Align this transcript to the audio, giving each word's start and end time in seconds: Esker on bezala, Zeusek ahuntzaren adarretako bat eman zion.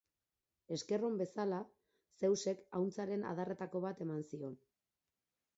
Esker 0.77 0.97
on 1.09 1.19
bezala, 1.19 1.59
Zeusek 2.23 2.65
ahuntzaren 2.79 3.29
adarretako 3.35 3.83
bat 3.87 4.03
eman 4.07 4.29
zion. 4.33 4.61